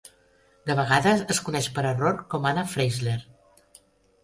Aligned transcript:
De 0.69 0.75
vegades 0.79 1.21
es 1.35 1.41
coneix 1.51 1.69
per 1.77 1.85
error 1.91 2.19
com 2.33 2.51
Anna 2.53 2.65
Freisler. 2.73 3.17